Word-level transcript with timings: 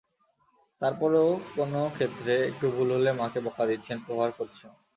তারপরও 0.81 1.25
কোনো 1.55 1.81
ক্ষেত্রে 1.95 2.33
একটু 2.49 2.65
ভুল 2.75 2.89
হলে 2.95 3.11
মাকে 3.13 3.39
বকা 3.45 3.63
দিচ্ছেন, 3.69 3.97
প্রহার 4.05 4.29
করছেন। 4.37 4.69